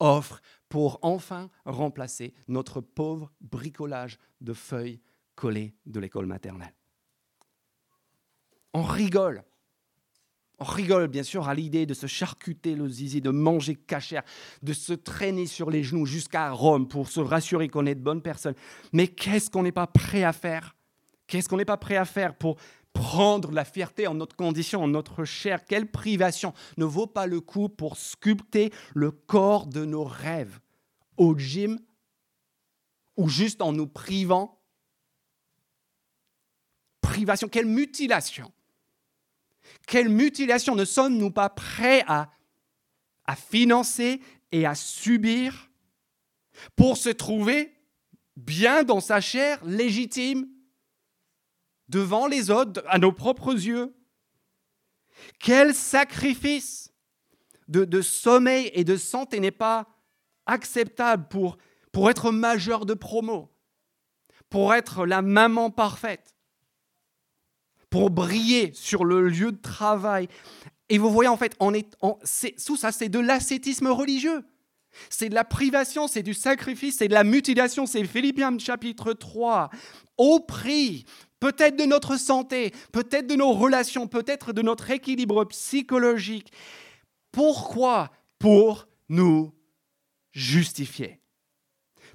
[0.00, 5.00] offre pour enfin remplacer notre pauvre bricolage de feuilles
[5.34, 6.74] collées de l'école maternelle.
[8.74, 9.44] On rigole.
[10.60, 14.22] On rigole bien sûr à l'idée de se charcuter le zizi, de manger cachère,
[14.62, 18.22] de se traîner sur les genoux jusqu'à Rome pour se rassurer qu'on est de bonnes
[18.22, 18.54] personnes.
[18.92, 20.76] Mais qu'est-ce qu'on n'est pas prêt à faire?
[21.26, 22.56] Qu'est-ce qu'on n'est pas prêt à faire pour
[22.92, 25.64] prendre la fierté en notre condition, en notre chair?
[25.64, 26.54] Quelle privation?
[26.76, 30.60] Ne vaut pas le coup pour sculpter le corps de nos rêves
[31.16, 31.80] au gym
[33.16, 34.60] ou juste en nous privant.
[37.00, 38.52] Privation, quelle mutilation
[39.86, 40.74] quelle mutilation.
[40.74, 42.30] Ne sommes-nous pas prêts à,
[43.36, 44.20] financer
[44.52, 45.70] et à subir
[46.76, 47.74] pour se trouver
[48.36, 50.48] bien dans sa chair, légitime,
[51.88, 53.94] devant les autres, à nos propres yeux?
[55.38, 56.92] Quel sacrifice
[57.68, 59.88] de, de sommeil et de santé n'est pas
[60.46, 61.56] acceptable pour,
[61.92, 63.50] pour être majeur de promo,
[64.50, 66.33] pour être la maman parfaite?
[67.94, 70.26] Pour briller sur le lieu de travail.
[70.88, 71.96] Et vous voyez, en fait, on est,
[72.66, 74.42] tout ça, c'est de l'ascétisme religieux.
[75.10, 77.86] C'est de la privation, c'est du sacrifice, c'est de la mutilation.
[77.86, 79.70] C'est Philippiens chapitre 3.
[80.18, 81.04] Au prix,
[81.38, 86.50] peut-être de notre santé, peut-être de nos relations, peut-être de notre équilibre psychologique.
[87.30, 88.10] Pourquoi?
[88.40, 89.54] Pour nous
[90.32, 91.20] justifier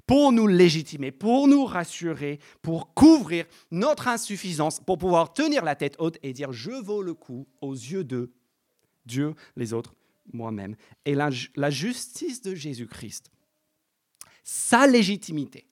[0.06, 5.96] pour nous légitimer, pour nous rassurer, pour couvrir notre insuffisance, pour pouvoir tenir la tête
[5.98, 8.32] haute et dire je vaux le coup aux yeux de
[9.06, 9.94] Dieu, les autres,
[10.32, 10.76] moi-même.
[11.04, 13.30] Et la, la justice de Jésus-Christ,
[14.44, 15.66] sa légitimité,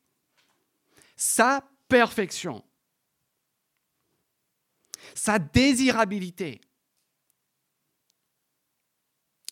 [1.17, 2.65] sa perfection,
[5.15, 6.61] sa désirabilité,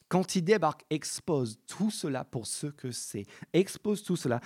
[0.09, 4.41] quand il débarque, expose tout cela pour ce que c'est, expose tout cela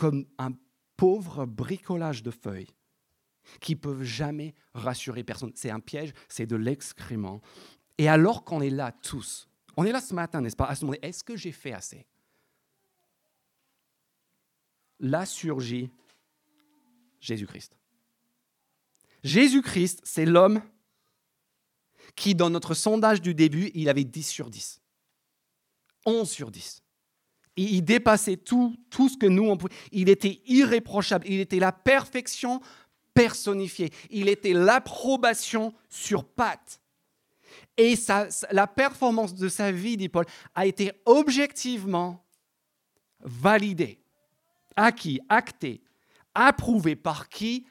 [0.00, 0.52] comme un
[0.96, 2.74] pauvre bricolage de feuilles
[3.60, 5.52] qui peuvent jamais rassurer personne.
[5.54, 7.42] C'est un piège, c'est de l'excrément.
[7.98, 10.80] Et alors qu'on est là tous, on est là ce matin, n'est-ce pas, à se
[10.80, 12.06] demander, est-ce que j'ai fait assez?
[15.00, 15.90] Là surgit
[17.20, 17.76] Jésus-Christ.
[19.22, 20.62] Jésus-Christ, c'est l'homme
[22.16, 24.80] qui, dans notre sondage du début, il avait 10 sur 10.
[26.06, 26.82] 11 sur 10
[27.62, 29.74] il dépassait tout, ce que nous, on pouvait.
[29.92, 31.26] Il était irréprochable.
[31.28, 32.60] Il était la perfection
[33.14, 33.90] personnifiée.
[34.10, 36.80] Il était l'approbation sur patte.
[37.76, 37.94] Et
[38.50, 42.24] la performance de sa vie, dit Paul, a été objectivement
[43.20, 44.00] validée,
[44.76, 45.82] acquis, actée,
[46.34, 47.66] approuvée par qui?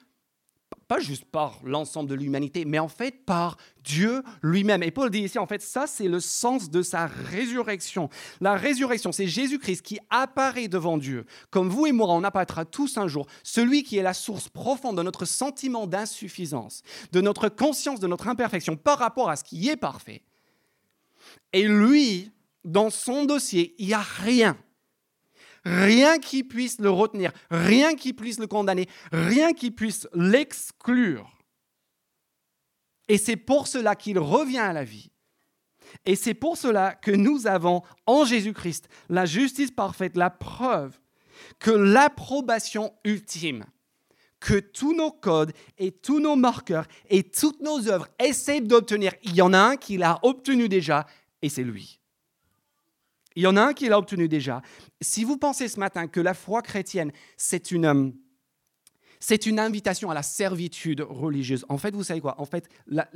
[0.90, 4.82] Pas juste par l'ensemble de l'humanité, mais en fait par Dieu lui-même.
[4.82, 8.10] Et Paul dit ici, en fait, ça c'est le sens de sa résurrection.
[8.42, 11.26] La résurrection, c'est Jésus-Christ qui apparaît devant Dieu.
[11.52, 13.28] Comme vous et moi, on apparaîtra tous un jour.
[13.44, 18.28] Celui qui est la source profonde de notre sentiment d'insuffisance, de notre conscience de notre
[18.28, 20.24] imperfection par rapport à ce qui est parfait.
[21.54, 22.32] Et lui,
[22.66, 24.58] dans son dossier, il n'y a rien
[25.70, 31.38] rien qui puisse le retenir, rien qui puisse le condamner, rien qui puisse l'exclure.
[33.08, 35.12] Et c'est pour cela qu'il revient à la vie.
[36.06, 41.00] Et c'est pour cela que nous avons en Jésus-Christ la justice parfaite, la preuve
[41.58, 43.66] que l'approbation ultime
[44.40, 49.36] que tous nos codes et tous nos marqueurs et toutes nos œuvres essaient d'obtenir, il
[49.36, 51.06] y en a un qui l'a obtenu déjà,
[51.42, 52.00] et c'est lui.
[53.40, 54.62] Il y en a un qui l'a obtenu déjà.
[55.00, 58.10] Si vous pensez ce matin que la foi chrétienne, c'est une, euh,
[59.22, 61.66] c'est une invitation à la servitude religieuse.
[61.70, 62.36] En fait, vous savez quoi?
[62.42, 62.68] En fait,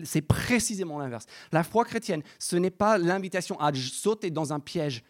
[0.06, 1.26] c'est précisément l'inverse.
[1.52, 5.04] La foi chrétienne, ce n'est pas l'invitation à sauter dans un piège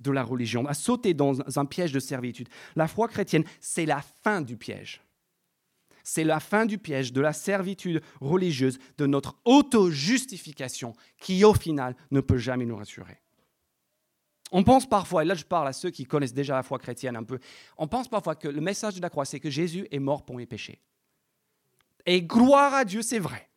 [0.00, 2.48] de la religion, à sauter dans un piège de servitude.
[2.74, 5.00] La foi chrétienne, c'est la fin du piège.
[6.02, 11.94] C'est la fin du piège de la servitude religieuse, de notre auto-justification, qui au final
[12.10, 13.20] ne peut jamais nous rassurer.
[14.52, 17.16] On pense parfois, et là je parle à ceux qui connaissent déjà la foi chrétienne
[17.16, 17.38] un peu,
[17.78, 20.36] on pense parfois que le message de la croix, c'est que Jésus est mort pour
[20.36, 20.80] mes péchés.
[22.04, 23.48] Et gloire à Dieu, c'est vrai.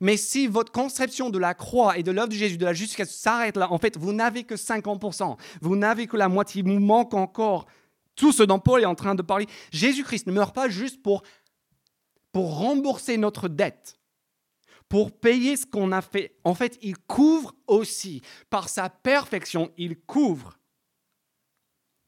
[0.00, 3.14] Mais si votre conception de la croix et de l'œuvre de Jésus, de la justification
[3.14, 5.36] s'arrête là, en fait, vous n'avez que 50%.
[5.60, 6.62] Vous n'avez que la moitié.
[6.62, 7.66] Vous manque encore
[8.16, 9.46] tout ce dont Paul est en train de parler.
[9.72, 11.22] Jésus-Christ ne meurt pas juste pour,
[12.32, 13.99] pour rembourser notre dette
[14.90, 16.36] pour payer ce qu'on a fait.
[16.44, 20.58] En fait, il couvre aussi, par sa perfection, il couvre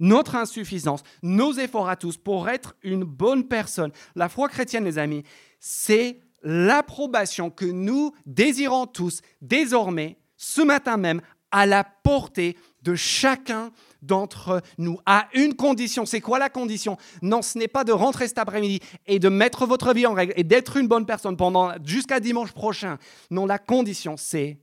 [0.00, 3.92] notre insuffisance, nos efforts à tous pour être une bonne personne.
[4.16, 5.22] La foi chrétienne, les amis,
[5.60, 13.70] c'est l'approbation que nous désirons tous désormais, ce matin même, à la portée de chacun
[14.02, 16.04] d'entre nous, à une condition.
[16.04, 16.96] C'est quoi la condition?
[17.22, 20.32] Non, ce n'est pas de rentrer cet après-midi et de mettre votre vie en règle
[20.36, 22.98] et d'être une bonne personne pendant jusqu'à dimanche prochain.
[23.30, 24.58] Non, la condition, c'est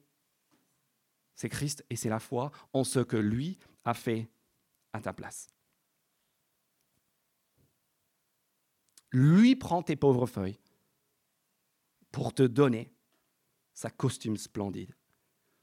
[1.36, 4.28] c'est Christ et c'est la foi en ce que lui a fait
[4.92, 5.48] à ta place.
[9.12, 10.60] Lui prend tes pauvres feuilles
[12.12, 12.92] pour te donner
[13.74, 14.94] sa costume splendide,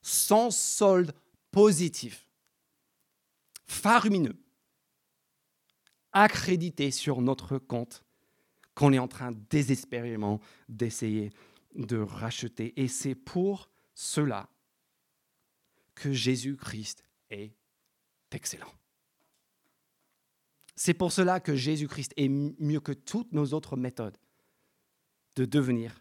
[0.06, 1.12] sans solde
[1.50, 2.28] positif
[3.66, 4.36] faramineux,
[6.12, 8.04] accrédité sur notre compte
[8.76, 11.32] qu'on est en train désespérément d'essayer
[11.74, 12.72] de racheter.
[12.80, 14.48] Et c'est pour cela
[15.96, 17.52] que Jésus-Christ est
[18.30, 18.72] excellent.
[20.76, 24.18] C'est pour cela que Jésus-Christ est mieux que toutes nos autres méthodes
[25.34, 26.00] de devenir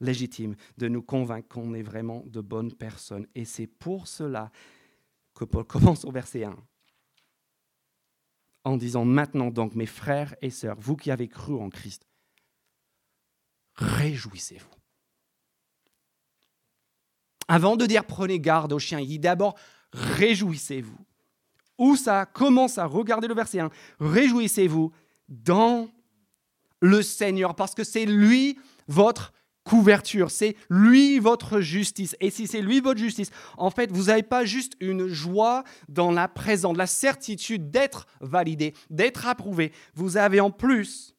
[0.00, 3.26] légitime, de nous convaincre qu'on est vraiment de bonnes personnes.
[3.34, 4.50] Et c'est pour cela
[5.34, 6.56] que Paul commence au verset 1
[8.64, 12.06] en disant maintenant donc, mes frères et sœurs, vous qui avez cru en Christ,
[13.74, 14.70] réjouissez-vous.
[17.46, 19.54] Avant de dire prenez garde aux chiens, il dit d'abord
[19.92, 20.98] réjouissez-vous.
[21.76, 23.68] Où ça commence à regarder le verset 1.
[23.98, 24.92] Réjouissez-vous
[25.28, 25.88] dans
[26.80, 29.32] le Seigneur, parce que c'est lui votre
[29.64, 32.16] couverture, c'est lui votre justice.
[32.20, 36.12] Et si c'est lui votre justice, en fait, vous n'avez pas juste une joie dans
[36.12, 39.72] la présence, la certitude d'être validé, d'être approuvé.
[39.94, 41.14] Vous avez en plus,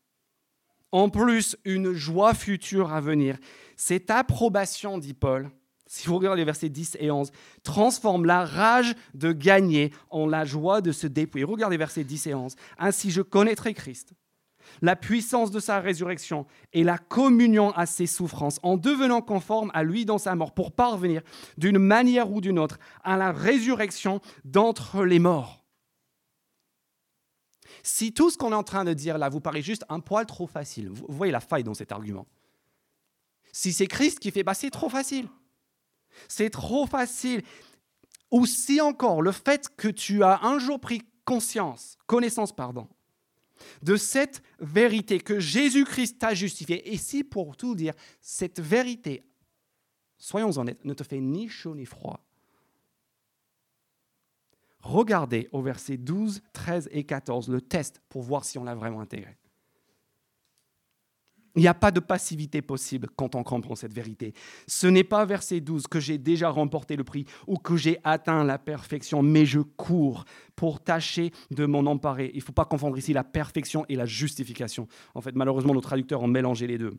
[0.91, 3.37] en plus, une joie future à venir.
[3.75, 5.49] Cette approbation, dit Paul,
[5.87, 7.31] si vous regardez les versets 10 et 11,
[7.63, 11.45] transforme la rage de gagner en la joie de se dépouiller.
[11.45, 12.55] Regardez les versets 10 et 11.
[12.77, 14.13] Ainsi, je connaîtrai Christ
[14.81, 19.83] la puissance de sa résurrection et la communion à ses souffrances, en devenant conforme à
[19.83, 21.21] lui dans sa mort, pour parvenir
[21.57, 25.63] d'une manière ou d'une autre à la résurrection d'entre les morts.
[27.83, 30.25] Si tout ce qu'on est en train de dire là vous paraît juste un poil
[30.25, 32.25] trop facile, vous voyez la faille dans cet argument.
[33.51, 35.27] Si c'est Christ qui fait, bah c'est trop facile.
[36.27, 37.43] C'est trop facile.
[38.31, 42.87] Ou si encore le fait que tu as un jour pris conscience, connaissance, pardon,
[43.81, 46.91] de cette vérité que Jésus-Christ t'a justifié.
[46.93, 49.25] Et si pour tout dire, cette vérité,
[50.17, 52.25] soyons honnêtes, ne te fait ni chaud ni froid,
[54.79, 59.01] regardez au verset 12, 13 et 14 le test pour voir si on l'a vraiment
[59.01, 59.37] intégré.
[61.55, 64.33] Il n'y a pas de passivité possible quand on comprend cette vérité.
[64.67, 68.43] Ce n'est pas verset 12 que j'ai déjà remporté le prix ou que j'ai atteint
[68.43, 70.25] la perfection, mais je cours
[70.55, 72.31] pour tâcher de m'en emparer.
[72.33, 74.87] Il ne faut pas confondre ici la perfection et la justification.
[75.13, 76.97] En fait, malheureusement, nos traducteurs ont mélangé les deux.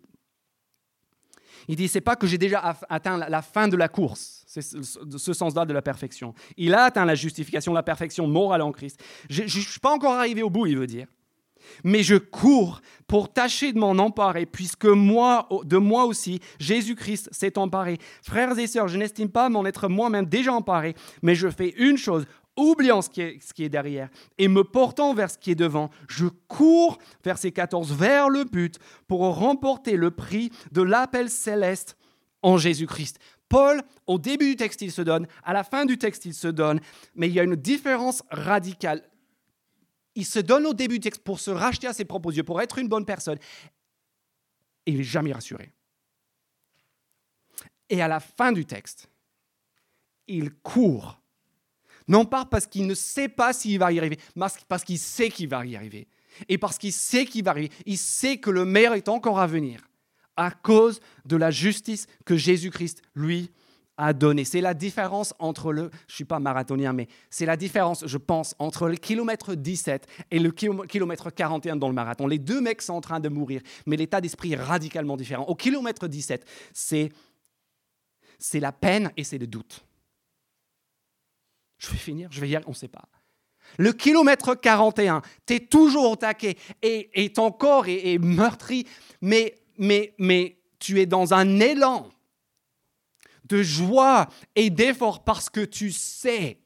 [1.69, 5.33] Il dit, c'est pas que j'ai déjà atteint la fin de la course, c'est ce
[5.33, 6.33] sens-là de la perfection.
[6.57, 9.03] Il a atteint la justification, la perfection morale en Christ.
[9.29, 11.09] Je ne suis pas encore arrivé au bout, il veut dire.
[11.85, 17.59] Mais je cours pour tâcher de m'en emparer, puisque moi, de moi aussi, Jésus-Christ s'est
[17.59, 17.99] emparé.
[18.23, 21.97] Frères et sœurs, je n'estime pas m'en être moi-même déjà emparé, mais je fais une
[21.97, 24.09] chose, oubliant ce qui, est, derrière
[24.39, 28.79] et me portant vers ce qui est devant, je cours, verset 14, vers le but
[29.09, 31.97] pour remporter le prix de l'appel céleste
[32.43, 33.19] en Jésus-Christ.
[33.49, 36.49] Paul, au début du texte, il se donne, à la fin du texte, il se
[36.49, 36.81] donne,
[37.15, 39.03] mais il y a une différence radicale.
[40.17, 42.61] Il se donne au début du texte pour se racheter à ses propres yeux, pour
[42.61, 43.39] être une bonne personne,
[44.85, 45.73] et il n'est jamais rassuré.
[47.89, 49.09] Et à la fin du texte,
[50.27, 51.21] il court
[52.09, 55.29] non pas parce qu'il ne sait pas s'il va y arriver, mais parce qu'il sait
[55.29, 56.09] qu'il va y arriver.
[56.49, 59.47] Et parce qu'il sait qu'il va arriver, il sait que le meilleur est encore à
[59.47, 59.81] venir
[60.37, 63.51] à cause de la justice que Jésus-Christ, lui,
[63.97, 64.45] a donnée.
[64.45, 68.55] C'est la différence entre le, je suis pas marathonien, mais c'est la différence, je pense,
[68.59, 72.27] entre le kilomètre 17 et le kilomètre 41 dans le marathon.
[72.27, 75.45] Les deux mecs sont en train de mourir, mais l'état d'esprit est radicalement différent.
[75.45, 77.11] Au kilomètre 17, c'est,
[78.39, 79.85] c'est la peine et c'est le doute.
[81.79, 83.05] Je vais finir, je vais y aller, on ne sait pas.
[83.79, 88.87] Le kilomètre 41, tu es toujours au taquet et, ton corps est, meurtri,
[89.21, 92.09] mais, mais, mais tu es dans un élan
[93.49, 96.61] de joie et d'effort parce que tu sais,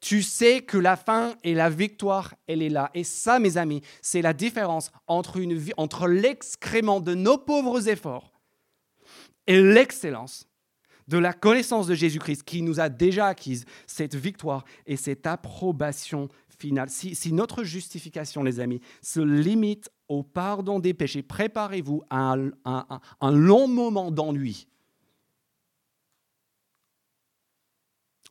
[0.00, 2.90] tu sais que la fin et la victoire, elle est là.
[2.92, 5.40] Et ça, mes amis, c'est la différence entre,
[5.76, 8.32] entre l'excrément de nos pauvres efforts
[9.46, 10.46] et l'excellence
[11.08, 16.28] de la connaissance de Jésus-Christ qui nous a déjà acquise cette victoire et cette approbation
[16.58, 16.88] finale.
[16.88, 23.68] Si, notre justification, les amis, se limite au pardon des péchés, préparez-vous à un, long
[23.68, 24.66] moment d'ennui.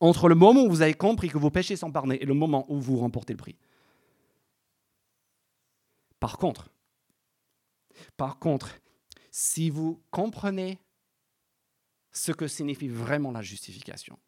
[0.03, 2.65] Entre le moment où vous avez compris que vos péchés sont pardonnés et le moment
[2.67, 3.55] où vous remportez le prix.
[6.19, 6.69] Par contre,
[8.17, 8.75] par contre,
[9.31, 10.77] si vous comprenez
[12.11, 14.19] ce que signifie vraiment la justification.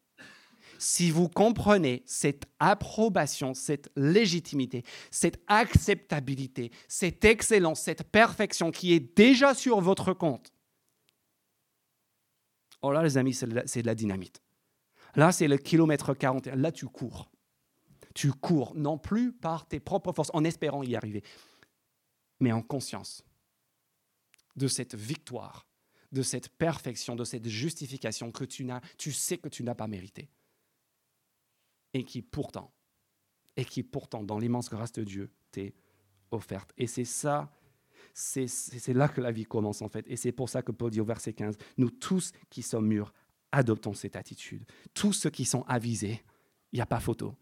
[0.79, 9.17] Si vous comprenez cette approbation, cette légitimité, cette acceptabilité, cette excellence, cette perfection qui est
[9.17, 10.53] déjà sur votre compte,
[12.81, 14.44] oh là les amis, c'est de la dynamite.
[15.15, 16.55] Là, c'est le kilomètre 41.
[16.55, 17.29] Là, tu cours.
[18.13, 21.23] Tu cours, non plus par tes propres forces, en espérant y arriver,
[22.39, 23.25] mais en conscience
[24.55, 25.65] de cette victoire
[26.15, 29.87] de cette perfection, de cette justification que tu, n'as, tu sais que tu n'as pas
[29.87, 30.29] mérité.
[31.93, 32.73] Et qui pourtant,
[33.57, 35.75] et qui pourtant, dans l'immense grâce de Dieu, t'est
[36.31, 36.71] offerte.
[36.77, 37.51] Et c'est ça,
[38.13, 40.05] c'est, c'est là que la vie commence en fait.
[40.07, 43.13] Et c'est pour ça que Paul dit au verset 15, nous tous qui sommes mûrs,
[43.55, 44.65] adoptons cette attitude.
[44.93, 46.21] Tous ceux qui sont avisés,
[46.71, 47.35] il n'y a pas photo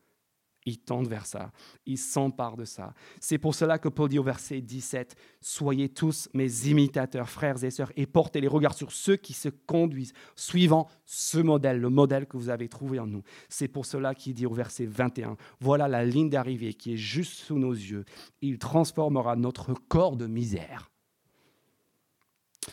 [0.65, 1.51] ils tendent vers ça,
[1.85, 2.93] ils s'emparent de ça.
[3.19, 7.71] C'est pour cela que Paul dit au verset 17, Soyez tous mes imitateurs, frères et
[7.71, 12.27] sœurs, et portez les regards sur ceux qui se conduisent, suivant ce modèle, le modèle
[12.27, 13.23] que vous avez trouvé en nous.
[13.49, 17.33] C'est pour cela qu'il dit au verset 21, Voilà la ligne d'arrivée qui est juste
[17.33, 18.05] sous nos yeux.
[18.41, 20.89] Il transformera notre corps de misère.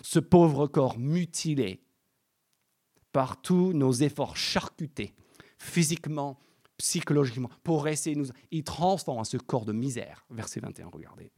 [0.02, 1.82] Ce pauvre corps mutilé
[3.12, 5.14] par tous nos efforts charcutés,
[5.58, 6.38] physiquement,
[6.76, 8.28] psychologiquement, pour essayer de nous...
[8.50, 11.32] Il transforme ce corps de misère, verset 21, regardez,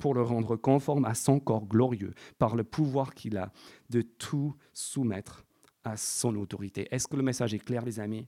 [0.00, 3.52] pour le rendre conforme à son corps glorieux, par le pouvoir qu'il a
[3.90, 5.44] de tout soumettre
[5.84, 6.88] à son autorité.
[6.90, 8.26] Est-ce que le message est clair, les amis?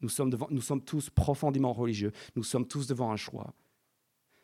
[0.00, 3.54] Nous sommes, nous sommes tous profondément religieux, nous sommes tous devant un choix.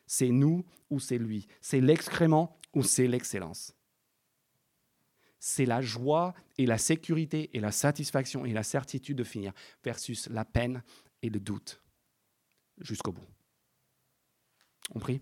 [0.06, 3.74] C'est nous ou c'est lui, c'est l'excrément ou c'est l'excellence?
[5.38, 9.52] C'est la joie et la sécurité et la satisfaction et la certitude de finir
[9.84, 10.82] versus la peine
[11.22, 11.80] et le doute
[12.80, 13.26] jusqu'au bout.
[14.94, 15.20] On prie?